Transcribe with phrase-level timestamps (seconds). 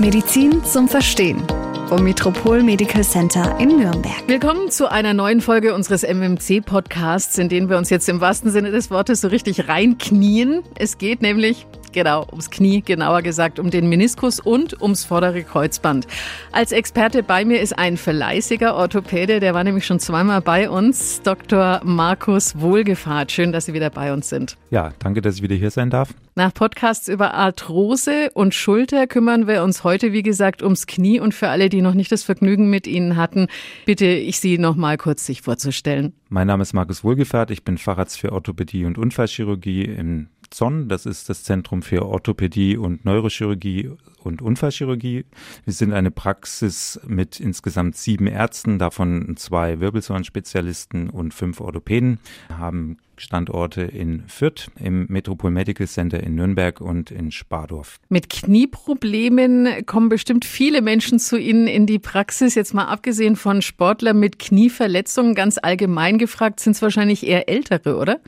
[0.00, 1.42] Medizin zum Verstehen
[1.88, 4.28] vom Metropol Medical Center in Nürnberg.
[4.28, 8.70] Willkommen zu einer neuen Folge unseres MMC-Podcasts, in den wir uns jetzt im wahrsten Sinne
[8.70, 10.62] des Wortes so richtig reinknien.
[10.78, 16.06] Es geht nämlich Genau, ums Knie, genauer gesagt um den Meniskus und ums vordere Kreuzband.
[16.52, 21.22] Als Experte bei mir ist ein verleißiger Orthopäde, der war nämlich schon zweimal bei uns,
[21.22, 21.80] Dr.
[21.84, 23.32] Markus Wohlgefahrt.
[23.32, 24.56] Schön, dass Sie wieder bei uns sind.
[24.70, 26.14] Ja, danke, dass ich wieder hier sein darf.
[26.34, 31.34] Nach Podcasts über Arthrose und Schulter kümmern wir uns heute, wie gesagt, ums Knie und
[31.34, 33.48] für alle, die noch nicht das Vergnügen mit Ihnen hatten,
[33.86, 36.12] bitte ich Sie noch mal kurz sich vorzustellen.
[36.28, 41.06] Mein Name ist Markus Wohlgefahrt, ich bin Facharzt für Orthopädie und Unfallchirurgie im ZON, das
[41.06, 43.90] ist das Zentrum für Orthopädie und Neurochirurgie
[44.22, 45.24] und Unfallchirurgie.
[45.64, 52.58] Wir sind eine Praxis mit insgesamt sieben Ärzten, davon zwei Wirbelsäulenspezialisten und fünf Orthopäden, wir
[52.58, 57.98] haben Standorte in Fürth, im Metropol Medical Center in Nürnberg und in Spardorf.
[58.08, 62.54] Mit Knieproblemen kommen bestimmt viele Menschen zu Ihnen in die Praxis.
[62.54, 67.96] Jetzt mal abgesehen von Sportlern mit Knieverletzungen, ganz allgemein gefragt, sind es wahrscheinlich eher ältere,
[67.96, 68.20] oder?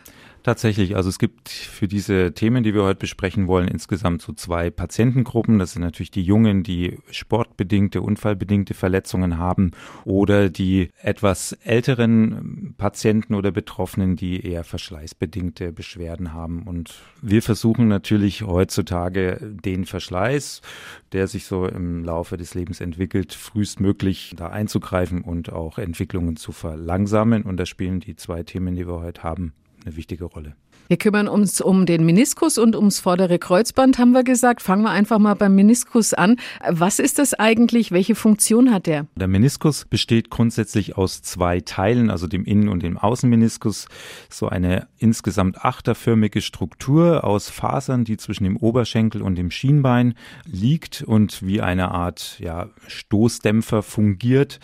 [0.43, 4.71] Tatsächlich, also es gibt für diese Themen, die wir heute besprechen wollen, insgesamt so zwei
[4.71, 5.59] Patientengruppen.
[5.59, 9.73] Das sind natürlich die Jungen, die sportbedingte, unfallbedingte Verletzungen haben
[10.07, 16.63] oder die etwas älteren Patienten oder Betroffenen, die eher verschleißbedingte Beschwerden haben.
[16.63, 20.63] Und wir versuchen natürlich heutzutage den Verschleiß,
[21.13, 26.53] der sich so im Laufe des Lebens entwickelt, frühestmöglich da einzugreifen und auch Entwicklungen zu
[26.53, 27.43] verlangsamen.
[27.43, 29.53] Und da spielen die zwei Themen, die wir heute haben,
[29.85, 30.57] eine wichtige Rolle.
[30.91, 34.61] Wir kümmern uns um den Meniskus und ums vordere Kreuzband, haben wir gesagt.
[34.61, 36.35] Fangen wir einfach mal beim Meniskus an.
[36.69, 37.93] Was ist das eigentlich?
[37.93, 39.07] Welche Funktion hat der?
[39.15, 43.87] Der Meniskus besteht grundsätzlich aus zwei Teilen, also dem Innen- und dem Außenmeniskus.
[44.29, 51.03] So eine insgesamt achterförmige Struktur aus Fasern, die zwischen dem Oberschenkel und dem Schienbein liegt
[51.03, 54.59] und wie eine Art ja, Stoßdämpfer fungiert,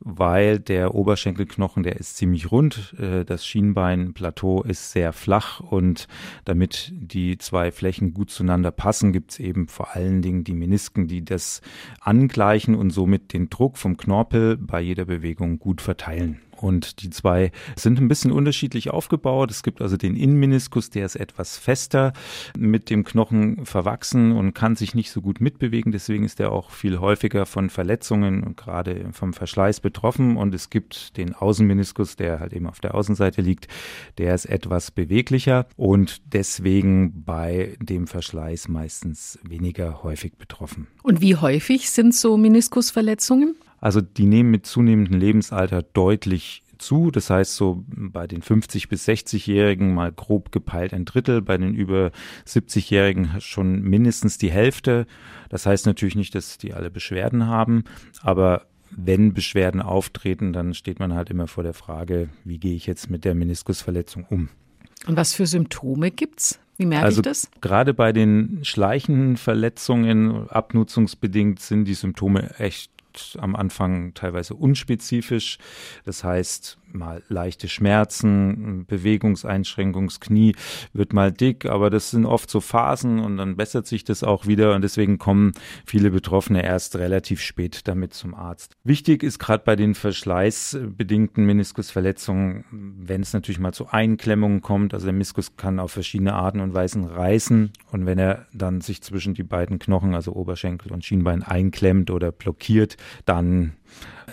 [0.00, 6.08] weil der Oberschenkelknochen, der ist ziemlich rund, äh, das Schienbeinplateau ist sehr flach und
[6.44, 11.08] damit die zwei Flächen gut zueinander passen, gibt es eben vor allen Dingen die Menisken,
[11.08, 11.60] die das
[12.00, 16.40] angleichen und somit den Druck vom Knorpel bei jeder Bewegung gut verteilen.
[16.62, 19.50] Und die zwei sind ein bisschen unterschiedlich aufgebaut.
[19.50, 22.12] Es gibt also den Innenmeniskus, der ist etwas fester
[22.56, 25.92] mit dem Knochen verwachsen und kann sich nicht so gut mitbewegen.
[25.92, 30.36] Deswegen ist er auch viel häufiger von Verletzungen und gerade vom Verschleiß betroffen.
[30.36, 33.68] Und es gibt den Außenmeniskus, der halt eben auf der Außenseite liegt.
[34.18, 40.88] Der ist etwas beweglicher und deswegen bei dem Verschleiß meistens weniger häufig betroffen.
[41.02, 43.56] Und wie häufig sind so Meniskusverletzungen?
[43.80, 47.10] Also die nehmen mit zunehmendem Lebensalter deutlich zu.
[47.10, 51.74] Das heißt, so bei den 50 bis 60-Jährigen mal grob gepeilt ein Drittel, bei den
[51.74, 52.10] über
[52.46, 55.06] 70-Jährigen schon mindestens die Hälfte.
[55.48, 57.84] Das heißt natürlich nicht, dass die alle Beschwerden haben,
[58.22, 62.86] aber wenn Beschwerden auftreten, dann steht man halt immer vor der Frage, wie gehe ich
[62.86, 64.48] jetzt mit der Meniskusverletzung um?
[65.06, 66.58] Und was für Symptome gibt's?
[66.78, 67.50] Wie merke also ich das?
[67.60, 72.90] Gerade bei den schleichenden Verletzungen, abnutzungsbedingt, sind die Symptome echt
[73.38, 75.58] am Anfang teilweise unspezifisch.
[76.04, 80.54] Das heißt, mal leichte Schmerzen, Bewegungseinschränkungen, Knie
[80.92, 84.46] wird mal dick, aber das sind oft so Phasen und dann bessert sich das auch
[84.46, 85.52] wieder und deswegen kommen
[85.86, 88.74] viele Betroffene erst relativ spät damit zum Arzt.
[88.84, 95.06] Wichtig ist gerade bei den verschleißbedingten Meniskusverletzungen, wenn es natürlich mal zu Einklemmungen kommt, also
[95.06, 99.34] der Meniskus kann auf verschiedene Arten und Weisen reißen und wenn er dann sich zwischen
[99.34, 103.74] die beiden Knochen, also Oberschenkel und Schienbein einklemmt oder blockiert, dann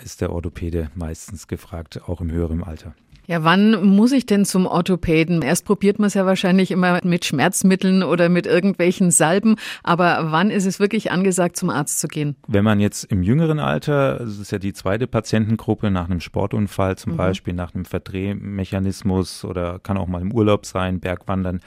[0.04, 2.94] ist der Orthopäde meistens gefragt, auch im höheren Alter.
[3.28, 5.42] Ja, wann muss ich denn zum Orthopäden?
[5.42, 10.50] Erst probiert man es ja wahrscheinlich immer mit Schmerzmitteln oder mit irgendwelchen Salben, aber wann
[10.50, 12.36] ist es wirklich angesagt, zum Arzt zu gehen?
[12.46, 16.96] Wenn man jetzt im jüngeren Alter, das ist ja die zweite Patientengruppe nach einem Sportunfall
[16.96, 17.16] zum mhm.
[17.16, 21.60] Beispiel, nach einem Verdrehmechanismus oder kann auch mal im Urlaub sein, Bergwandern,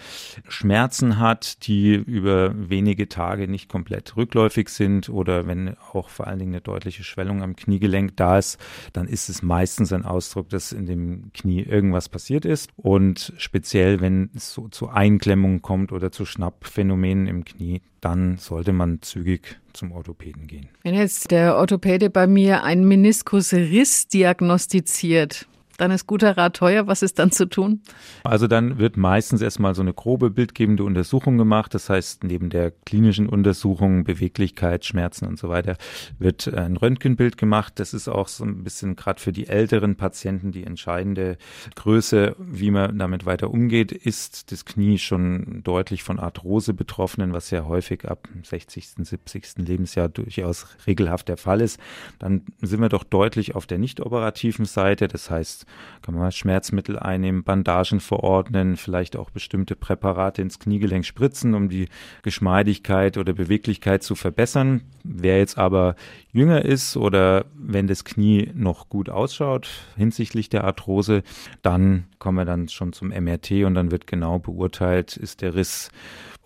[0.47, 6.39] Schmerzen hat, die über wenige Tage nicht komplett rückläufig sind oder wenn auch vor allen
[6.39, 8.59] Dingen eine deutliche Schwellung am Kniegelenk da ist,
[8.93, 12.69] dann ist es meistens ein Ausdruck, dass in dem Knie Knie irgendwas passiert ist.
[12.77, 18.71] Und speziell, wenn es so zu Einklemmungen kommt oder zu Schnappphänomenen im Knie, dann sollte
[18.71, 20.69] man zügig zum Orthopäden gehen.
[20.83, 25.47] Wenn jetzt der Orthopäde bei mir einen Meniskusriss diagnostiziert,
[25.79, 26.87] dann ist guter Rat teuer.
[26.87, 27.81] Was ist dann zu tun?
[28.23, 31.73] Also dann wird meistens erstmal so eine grobe bildgebende Untersuchung gemacht.
[31.73, 35.77] Das heißt, neben der klinischen Untersuchung, Beweglichkeit, Schmerzen und so weiter,
[36.17, 37.73] wird ein Röntgenbild gemacht.
[37.77, 41.37] Das ist auch so ein bisschen gerade für die älteren Patienten die entscheidende
[41.75, 43.91] Größe, wie man damit weiter umgeht.
[43.91, 49.57] Ist das Knie schon deutlich von Arthrose betroffenen, was ja häufig ab 60., 70.
[49.57, 51.79] Lebensjahr durchaus regelhaft der Fall ist,
[52.19, 55.07] dann sind wir doch deutlich auf der nicht operativen Seite.
[55.07, 55.65] Das heißt,
[56.01, 61.87] kann man Schmerzmittel einnehmen, Bandagen verordnen, vielleicht auch bestimmte Präparate ins Kniegelenk spritzen, um die
[62.23, 64.81] Geschmeidigkeit oder Beweglichkeit zu verbessern.
[65.03, 65.95] Wer jetzt aber
[66.31, 71.23] jünger ist oder wenn das Knie noch gut ausschaut hinsichtlich der Arthrose,
[71.61, 75.91] dann kommen wir dann schon zum MRT und dann wird genau beurteilt, ist der Riss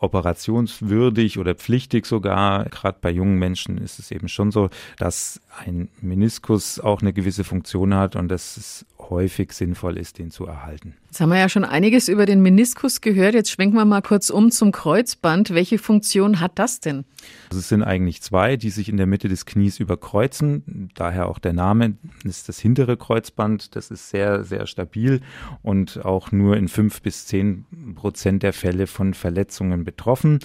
[0.03, 2.65] operationswürdig oder pflichtig sogar.
[2.65, 7.45] Gerade bei jungen Menschen ist es eben schon so, dass ein Meniskus auch eine gewisse
[7.45, 10.95] Funktion hat und dass es häufig sinnvoll ist, den zu erhalten.
[11.05, 13.35] Jetzt haben wir ja schon einiges über den Meniskus gehört.
[13.35, 15.53] Jetzt schwenken wir mal kurz um zum Kreuzband.
[15.53, 17.05] Welche Funktion hat das denn?
[17.49, 20.89] Also es sind eigentlich zwei, die sich in der Mitte des Knies überkreuzen.
[20.95, 23.75] Daher auch der Name das ist das hintere Kreuzband.
[23.75, 25.21] Das ist sehr, sehr stabil
[25.61, 27.65] und auch nur in fünf bis zehn
[27.95, 30.39] Prozent der Fälle von Verletzungen betroffen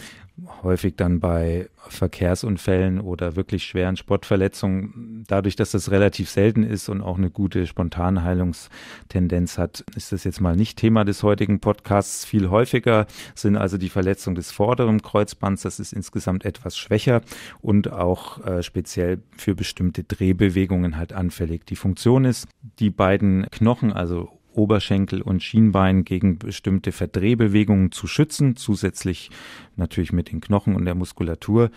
[0.63, 5.25] häufig dann bei Verkehrsunfällen oder wirklich schweren Sportverletzungen.
[5.27, 10.41] Dadurch, dass das relativ selten ist und auch eine gute Spontanheilungstendenz hat, ist das jetzt
[10.41, 12.25] mal nicht Thema des heutigen Podcasts.
[12.25, 15.63] Viel häufiger sind also die Verletzungen des vorderen Kreuzbands.
[15.63, 17.23] Das ist insgesamt etwas schwächer
[17.61, 21.67] und auch äh, speziell für bestimmte Drehbewegungen halt anfällig.
[21.67, 22.49] Die Funktion ist,
[22.79, 29.31] die beiden Knochen, also Oberschenkel und Schienbein gegen bestimmte Verdrehbewegungen zu schützen, zusätzlich
[29.77, 31.71] natürlich mit den Knochen und der Muskulatur.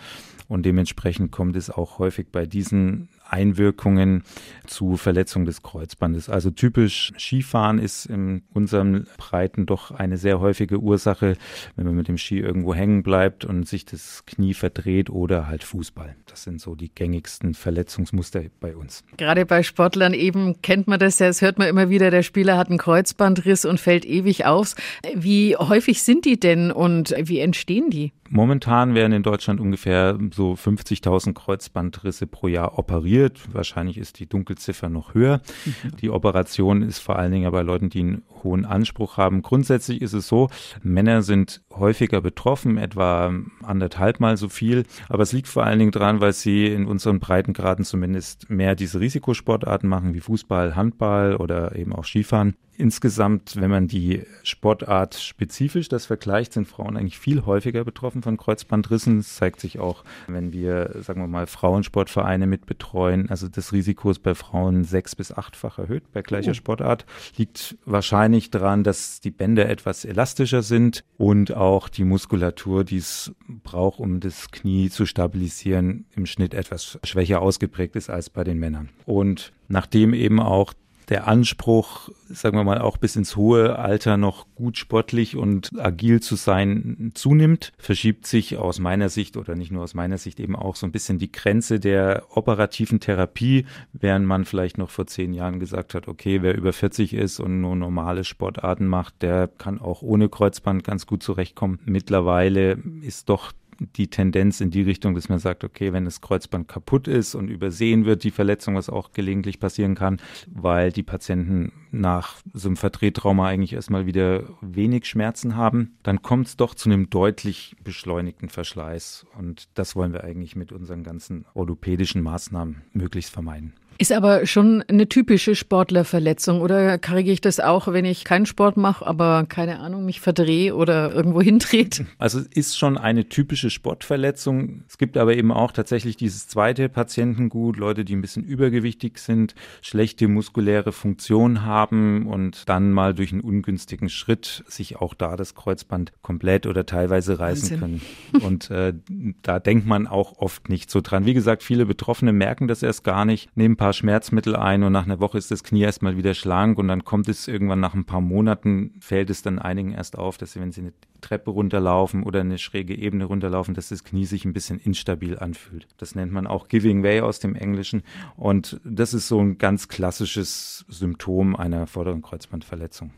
[0.48, 4.22] Und dementsprechend kommt es auch häufig bei diesen Einwirkungen
[4.66, 6.28] zu Verletzung des Kreuzbandes.
[6.28, 11.36] Also typisch Skifahren ist in unserem Breiten doch eine sehr häufige Ursache,
[11.76, 15.64] wenn man mit dem Ski irgendwo hängen bleibt und sich das Knie verdreht oder halt
[15.64, 16.14] Fußball.
[16.26, 19.02] Das sind so die gängigsten Verletzungsmuster bei uns.
[19.16, 22.58] Gerade bei Sportlern eben kennt man das ja, das hört man immer wieder, der Spieler
[22.58, 24.76] hat einen Kreuzbandriss und fällt ewig aus.
[25.14, 28.12] Wie häufig sind die denn und wie entstehen die?
[28.34, 33.38] Momentan werden in Deutschland ungefähr so 50.000 Kreuzbandrisse pro Jahr operiert.
[33.52, 35.42] Wahrscheinlich ist die Dunkelziffer noch höher.
[35.66, 35.96] Mhm.
[36.00, 39.42] Die Operation ist vor allen Dingen bei Leuten, die einen hohen Anspruch haben.
[39.42, 40.48] Grundsätzlich ist es so,
[40.82, 44.84] Männer sind häufiger betroffen, etwa anderthalb Mal so viel.
[45.10, 48.98] Aber es liegt vor allen Dingen daran, weil sie in unseren Breitengraden zumindest mehr diese
[48.98, 52.56] Risikosportarten machen, wie Fußball, Handball oder eben auch Skifahren.
[52.76, 58.38] Insgesamt, wenn man die Sportart spezifisch das vergleicht, sind Frauen eigentlich viel häufiger betroffen von
[58.38, 59.18] Kreuzbandrissen.
[59.18, 63.28] Das zeigt sich auch, wenn wir, sagen wir mal, Frauensportvereine mit betreuen.
[63.28, 66.54] Also das Risiko ist bei Frauen sechs bis achtfach erhöht bei gleicher oh.
[66.54, 67.04] Sportart.
[67.36, 73.34] Liegt wahrscheinlich daran, dass die Bänder etwas elastischer sind und auch die Muskulatur, die es
[73.48, 78.58] braucht, um das Knie zu stabilisieren, im Schnitt etwas schwächer ausgeprägt ist als bei den
[78.58, 78.88] Männern.
[79.04, 80.72] Und nachdem eben auch
[81.08, 86.20] der Anspruch, sagen wir mal, auch bis ins hohe Alter noch gut sportlich und agil
[86.20, 90.56] zu sein, zunimmt, verschiebt sich aus meiner Sicht oder nicht nur aus meiner Sicht eben
[90.56, 95.32] auch so ein bisschen die Grenze der operativen Therapie, während man vielleicht noch vor zehn
[95.32, 99.80] Jahren gesagt hat, okay, wer über 40 ist und nur normale Sportarten macht, der kann
[99.80, 101.78] auch ohne Kreuzband ganz gut zurechtkommen.
[101.84, 106.68] Mittlerweile ist doch die Tendenz in die Richtung, dass man sagt, okay, wenn das Kreuzband
[106.68, 111.72] kaputt ist und übersehen wird, die Verletzung, was auch gelegentlich passieren kann, weil die Patienten
[111.90, 116.88] nach so einem Verdrehtrauma eigentlich erstmal wieder wenig Schmerzen haben, dann kommt es doch zu
[116.88, 119.26] einem deutlich beschleunigten Verschleiß.
[119.38, 123.74] Und das wollen wir eigentlich mit unseren ganzen orthopädischen Maßnahmen möglichst vermeiden.
[123.98, 128.76] Ist aber schon eine typische Sportlerverletzung oder kriege ich das auch, wenn ich keinen Sport
[128.76, 132.04] mache, aber keine Ahnung, mich verdrehe oder irgendwo hindreht?
[132.18, 134.82] Also es ist schon eine typische Sportverletzung.
[134.88, 139.54] Es gibt aber eben auch tatsächlich dieses zweite Patientengut, Leute, die ein bisschen übergewichtig sind,
[139.80, 145.54] schlechte muskuläre Funktion haben und dann mal durch einen ungünstigen Schritt sich auch da das
[145.54, 148.02] Kreuzband komplett oder teilweise reißen Wahnsinn.
[148.32, 148.44] können.
[148.44, 148.94] Und äh,
[149.42, 151.26] da denkt man auch oft nicht so dran.
[151.26, 155.06] Wie gesagt, viele Betroffene merken das erst gar nicht, nehmen paar Schmerzmittel ein und nach
[155.06, 158.04] einer Woche ist das Knie erstmal wieder schlank und dann kommt es irgendwann nach ein
[158.04, 162.22] paar Monaten, fällt es dann einigen erst auf, dass sie, wenn sie eine Treppe runterlaufen
[162.22, 165.88] oder eine schräge Ebene runterlaufen, dass das Knie sich ein bisschen instabil anfühlt.
[165.96, 168.04] Das nennt man auch Giving Way aus dem Englischen
[168.36, 173.10] und das ist so ein ganz klassisches Symptom einer vorderen Kreuzbandverletzung.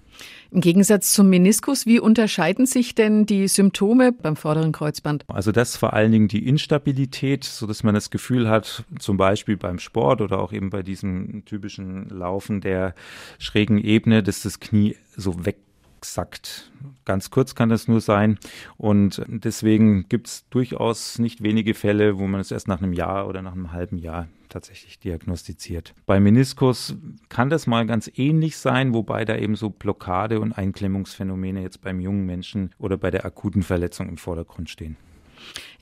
[0.51, 5.25] Im Gegensatz zum Meniskus, wie unterscheiden sich denn die Symptome beim vorderen Kreuzband?
[5.27, 9.57] Also das vor allen Dingen die Instabilität, so dass man das Gefühl hat, zum Beispiel
[9.57, 12.95] beim Sport oder auch eben bei diesem typischen Laufen der
[13.39, 15.57] schrägen Ebene, dass das Knie so weg
[16.05, 16.71] exakt.
[17.07, 18.39] Ganz kurz kann das nur sein.
[18.77, 23.27] Und deswegen gibt es durchaus nicht wenige Fälle, wo man es erst nach einem Jahr
[23.27, 25.95] oder nach einem halben Jahr tatsächlich diagnostiziert.
[26.05, 26.95] Bei Meniskus
[27.31, 32.01] kann das mal ganz ähnlich sein, wobei da eben so Blockade- und Einklemmungsphänomene jetzt beim
[32.01, 34.97] jungen Menschen oder bei der akuten Verletzung im Vordergrund stehen.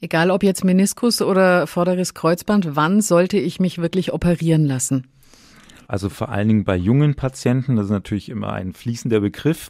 [0.01, 5.09] Egal ob jetzt Meniskus oder vorderes Kreuzband, wann sollte ich mich wirklich operieren lassen?
[5.93, 9.69] Also vor allen Dingen bei jungen Patienten, das ist natürlich immer ein fließender Begriff.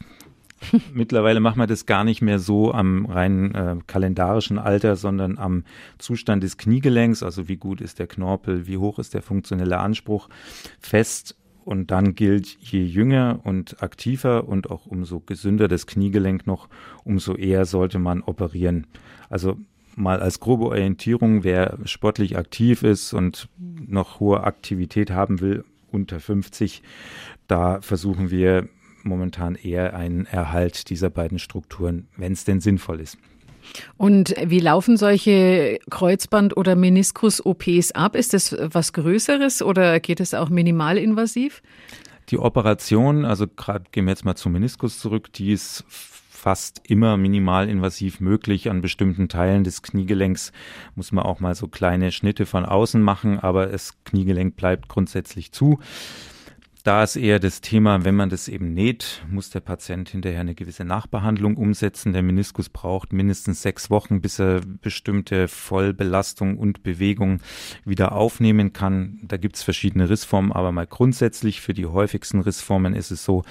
[0.93, 5.63] Mittlerweile macht man das gar nicht mehr so am rein äh, kalendarischen Alter, sondern am
[5.97, 10.29] Zustand des Kniegelenks, also wie gut ist der Knorpel, wie hoch ist der funktionelle Anspruch,
[10.79, 11.37] fest.
[11.65, 16.67] Und dann gilt, je jünger und aktiver und auch umso gesünder das Kniegelenk noch,
[17.05, 18.85] umso eher sollte man operieren.
[19.29, 19.57] Also
[19.95, 26.19] mal als grobe Orientierung, wer sportlich aktiv ist und noch hohe Aktivität haben will, unter
[26.19, 26.81] 50,
[27.47, 28.67] da versuchen wir
[29.03, 33.17] momentan eher ein Erhalt dieser beiden Strukturen, wenn es denn sinnvoll ist.
[33.97, 38.15] Und wie laufen solche Kreuzband- oder Meniskus-OPs ab?
[38.15, 41.61] Ist das was Größeres oder geht es auch minimalinvasiv?
[42.29, 45.83] Die Operation, also gerade gehen wir jetzt mal zum Meniskus zurück, die ist
[46.43, 48.69] fast immer minimalinvasiv möglich.
[48.69, 50.51] An bestimmten Teilen des Kniegelenks
[50.95, 55.53] muss man auch mal so kleine Schnitte von außen machen, aber das Kniegelenk bleibt grundsätzlich
[55.53, 55.79] zu.
[56.83, 60.53] Da ist eher das Thema, wenn man das eben näht, muss der Patient hinterher eine
[60.53, 62.11] gewisse Nachbehandlung umsetzen.
[62.11, 67.39] Der Meniskus braucht mindestens sechs Wochen, bis er bestimmte Vollbelastung und Bewegung
[67.85, 69.21] wieder aufnehmen kann.
[69.23, 73.43] Da gibt es verschiedene Rissformen, aber mal grundsätzlich für die häufigsten Rissformen ist es so,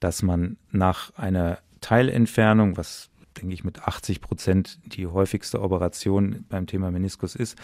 [0.00, 3.09] dass man nach einer Teilentfernung, was
[3.40, 7.58] denke ich, mit 80 Prozent die häufigste Operation beim Thema Meniskus ist,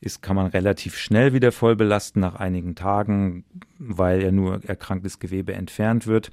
[0.00, 3.44] ist, kann man relativ schnell wieder voll belasten nach einigen Tagen,
[3.78, 6.30] weil ja nur erkranktes Gewebe entfernt wird.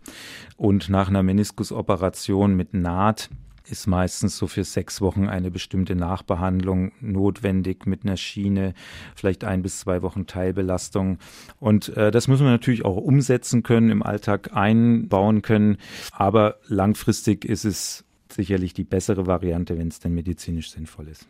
[0.58, 3.30] Und nach einer Meniskusoperation mit Naht
[3.70, 8.74] ist meistens so für sechs Wochen eine bestimmte Nachbehandlung notwendig mit einer Schiene,
[9.16, 11.18] vielleicht ein bis zwei Wochen Teilbelastung.
[11.60, 15.78] Und äh, das müssen wir natürlich auch umsetzen können, im Alltag einbauen können.
[16.12, 21.26] Aber langfristig ist es sicherlich die bessere Variante, wenn es denn medizinisch sinnvoll ist.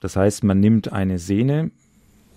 [0.00, 1.70] das heißt, man nimmt eine Sehne,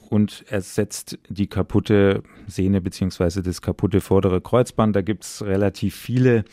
[0.09, 4.95] und ersetzt die kaputte Sehne beziehungsweise das kaputte vordere Kreuzband.
[4.95, 6.45] Da gibt es relativ viele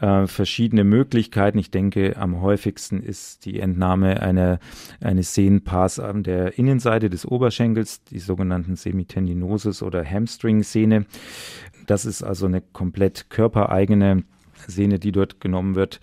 [0.00, 1.58] äh, verschiedene Möglichkeiten.
[1.58, 4.60] Ich denke, am häufigsten ist die Entnahme einer,
[5.00, 11.06] eines Sehnenpaars an der Innenseite des Oberschenkels, die sogenannten Semitendinosis oder Hamstring-Sehne.
[11.86, 14.22] Das ist also eine komplett körpereigene
[14.68, 16.00] Sehne, die dort genommen wird.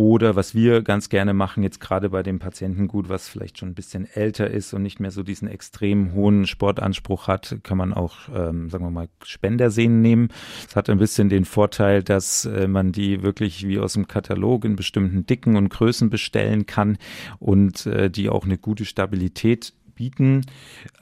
[0.00, 3.74] Oder was wir ganz gerne machen, jetzt gerade bei dem Patientengut, was vielleicht schon ein
[3.74, 8.16] bisschen älter ist und nicht mehr so diesen extrem hohen Sportanspruch hat, kann man auch,
[8.34, 10.28] ähm, sagen wir mal, Spendersehnen nehmen.
[10.66, 14.64] Es hat ein bisschen den Vorteil, dass äh, man die wirklich wie aus dem Katalog
[14.64, 16.96] in bestimmten Dicken und Größen bestellen kann
[17.38, 20.46] und äh, die auch eine gute Stabilität bieten.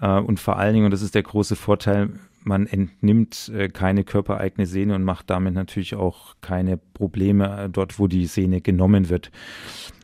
[0.01, 2.11] Äh, und vor allen Dingen, und das ist der große Vorteil,
[2.43, 7.99] man entnimmt äh, keine körpereigene Sehne und macht damit natürlich auch keine Probleme äh, dort,
[7.99, 9.31] wo die Sehne genommen wird.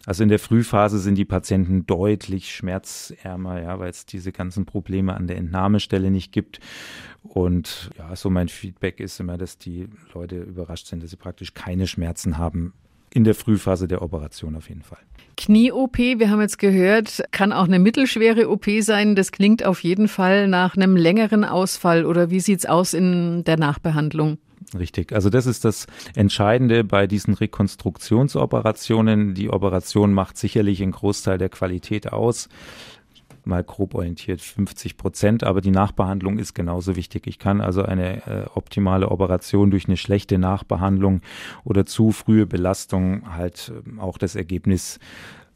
[0.07, 5.15] Also in der Frühphase sind die Patienten deutlich schmerzärmer, ja, weil es diese ganzen Probleme
[5.15, 6.61] an der Entnahmestelle nicht gibt.
[7.23, 11.55] Und ja, so mein Feedback ist immer, dass die Leute überrascht sind, dass sie praktisch
[11.55, 12.75] keine Schmerzen haben
[13.13, 14.99] in der Frühphase der Operation auf jeden Fall.
[15.37, 19.17] Knie-OP, wir haben jetzt gehört, kann auch eine mittelschwere OP sein.
[19.17, 22.07] Das klingt auf jeden Fall nach einem längeren Ausfall.
[22.07, 24.39] Oder wie sieht's aus in der Nachbehandlung?
[24.79, 25.13] Richtig.
[25.13, 29.35] Also das ist das Entscheidende bei diesen Rekonstruktionsoperationen.
[29.35, 32.49] Die Operation macht sicherlich einen Großteil der Qualität aus
[33.47, 37.27] mal grob orientiert 50 Prozent, aber die Nachbehandlung ist genauso wichtig.
[37.27, 41.21] Ich kann also eine äh, optimale Operation durch eine schlechte Nachbehandlung
[41.65, 44.99] oder zu frühe Belastung halt äh, auch das Ergebnis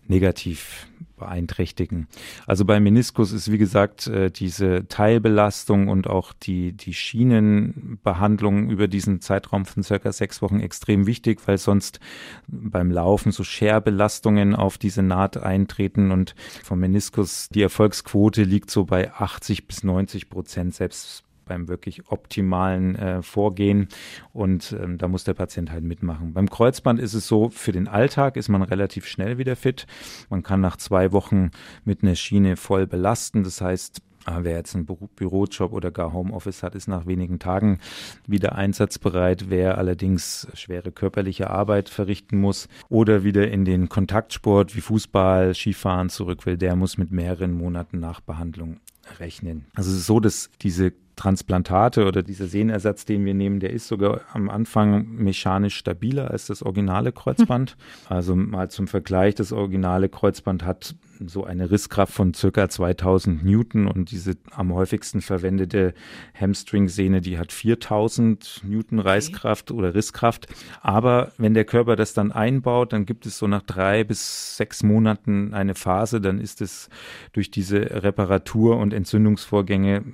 [0.07, 0.87] negativ
[1.19, 2.09] beeinträchtigen.
[2.47, 8.89] Also beim Meniskus ist wie gesagt äh, diese Teilbelastung und auch die, die Schienenbehandlung über
[8.89, 12.01] diesen Zeitraum von circa sechs Wochen extrem wichtig, weil sonst
[12.47, 16.35] beim Laufen so Scherbelastungen auf diese Naht eintreten und
[16.65, 22.97] vom Meniskus die Erfolgsquote liegt so bei 80 bis 90 Prozent, selbst beim wirklich optimalen
[22.97, 23.89] äh, Vorgehen
[24.33, 26.35] und ähm, da muss der Patient halt mitmachen.
[26.35, 29.87] Beim Kreuzband ist es so, für den Alltag ist man relativ schnell wieder fit.
[30.31, 31.51] Man kann nach zwei Wochen
[31.85, 33.43] mit einer Schiene voll belasten.
[33.43, 37.79] Das heißt, äh, Wer jetzt einen Bürojob oder gar Homeoffice hat, ist nach wenigen Tagen
[38.27, 39.47] wieder einsatzbereit.
[39.49, 46.09] Wer allerdings schwere körperliche Arbeit verrichten muss oder wieder in den Kontaktsport wie Fußball, Skifahren
[46.09, 48.81] zurück will, der muss mit mehreren Monaten Nachbehandlung
[49.19, 49.67] rechnen.
[49.75, 53.89] Also es ist so, dass diese Transplantate oder dieser Sehnenersatz, den wir nehmen, der ist
[53.89, 57.77] sogar am Anfang mechanisch stabiler als das originale Kreuzband.
[58.09, 60.95] Also mal zum Vergleich, das originale Kreuzband hat
[61.27, 65.95] so eine Risskraft von circa 2000 Newton und diese am häufigsten verwendete
[66.39, 69.79] Hamstring-Sehne, die hat 4000 Newton Reißkraft okay.
[69.79, 70.47] oder Risskraft.
[70.81, 74.83] Aber wenn der Körper das dann einbaut, dann gibt es so nach drei bis sechs
[74.83, 76.89] Monaten eine Phase, dann ist es
[77.33, 80.05] durch diese Reparatur und Entzündungsvorgänge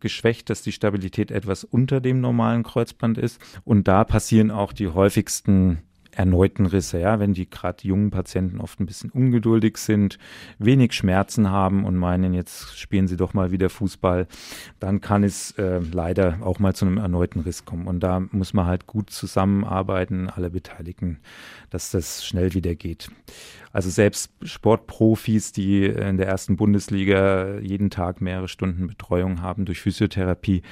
[0.00, 3.40] geschwächt, dass die Stabilität etwas unter dem normalen Kreuzband ist.
[3.64, 5.82] Und da passieren auch die häufigsten
[6.16, 10.18] erneuten Risse, ja, wenn die gerade jungen Patienten oft ein bisschen ungeduldig sind,
[10.58, 14.26] wenig Schmerzen haben und meinen, jetzt spielen sie doch mal wieder Fußball,
[14.80, 17.86] dann kann es äh, leider auch mal zu einem erneuten Riss kommen.
[17.86, 21.18] Und da muss man halt gut zusammenarbeiten, alle Beteiligten,
[21.70, 23.10] dass das schnell wieder geht.
[23.72, 29.80] Also selbst Sportprofis, die in der ersten Bundesliga jeden Tag mehrere Stunden Betreuung haben durch
[29.80, 30.62] Physiotherapie,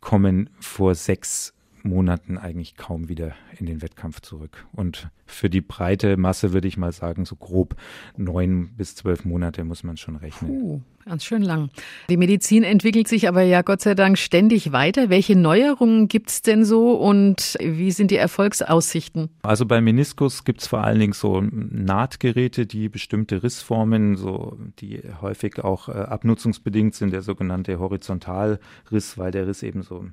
[0.00, 1.55] kommen vor sechs
[1.86, 4.66] Monaten eigentlich kaum wieder in den Wettkampf zurück.
[4.72, 7.76] Und für die breite Masse würde ich mal sagen, so grob
[8.16, 10.50] neun bis zwölf Monate muss man schon rechnen.
[10.50, 11.70] Puh, ganz schön lang.
[12.08, 15.08] Die Medizin entwickelt sich aber ja Gott sei Dank ständig weiter.
[15.10, 19.30] Welche Neuerungen gibt es denn so und wie sind die Erfolgsaussichten?
[19.42, 25.02] Also bei Meniskus gibt es vor allen Dingen so Nahtgeräte, die bestimmte Rissformen, so die
[25.20, 30.04] häufig auch äh, abnutzungsbedingt sind, der sogenannte Horizontalriss, weil der Riss eben so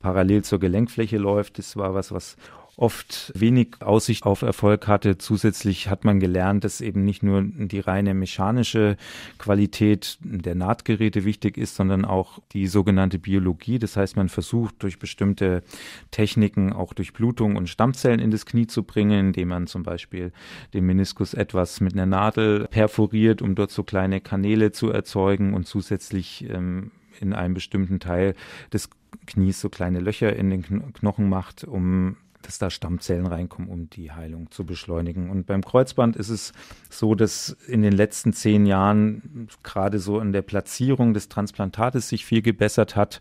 [0.00, 1.58] parallel zur Gelenkfläche läuft.
[1.58, 2.36] Das war was, was
[2.80, 5.18] oft wenig Aussicht auf Erfolg hatte.
[5.18, 8.96] Zusätzlich hat man gelernt, dass eben nicht nur die reine mechanische
[9.38, 13.78] Qualität der Nahtgeräte wichtig ist, sondern auch die sogenannte Biologie.
[13.78, 15.62] Das heißt, man versucht durch bestimmte
[16.10, 20.32] Techniken auch durch Blutung und Stammzellen in das Knie zu bringen, indem man zum Beispiel
[20.72, 25.66] den Meniskus etwas mit einer Nadel perforiert, um dort so kleine Kanäle zu erzeugen und
[25.66, 28.34] zusätzlich ähm, in einem bestimmten Teil
[28.72, 28.90] des
[29.26, 34.12] Knies so kleine Löcher in den Knochen macht, um dass da Stammzellen reinkommen, um die
[34.12, 35.30] Heilung zu beschleunigen.
[35.30, 36.52] Und beim Kreuzband ist es
[36.88, 42.24] so, dass in den letzten zehn Jahren gerade so in der Platzierung des Transplantates sich
[42.24, 43.20] viel gebessert hat,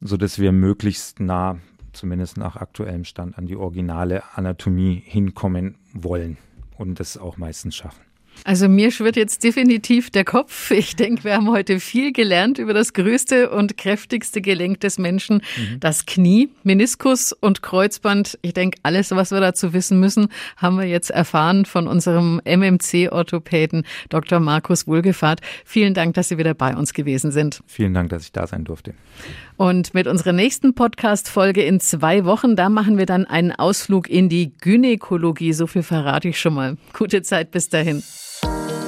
[0.00, 1.58] so dass wir möglichst nah,
[1.92, 6.36] zumindest nach aktuellem Stand, an die originale Anatomie hinkommen wollen
[6.76, 8.07] und das auch meistens schaffen.
[8.44, 10.70] Also mir schwirrt jetzt definitiv der Kopf.
[10.70, 15.42] Ich denke, wir haben heute viel gelernt über das größte und kräftigste Gelenk des Menschen,
[15.56, 15.80] mhm.
[15.80, 18.38] das Knie, Meniskus und Kreuzband.
[18.42, 23.84] Ich denke, alles, was wir dazu wissen müssen, haben wir jetzt erfahren von unserem MMC-Orthopäden
[24.08, 24.40] Dr.
[24.40, 25.40] Markus Wohlgefahrt.
[25.64, 27.60] Vielen Dank, dass Sie wieder bei uns gewesen sind.
[27.66, 28.94] Vielen Dank, dass ich da sein durfte.
[29.56, 34.28] Und mit unserer nächsten Podcast-Folge in zwei Wochen, da machen wir dann einen Ausflug in
[34.28, 35.52] die Gynäkologie.
[35.52, 36.76] So viel verrate ich schon mal.
[36.92, 38.02] Gute Zeit bis dahin.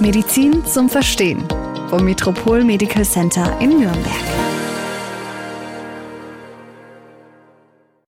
[0.01, 1.47] Medizin zum Verstehen
[1.89, 4.50] vom Metropol Medical Center in Nürnberg.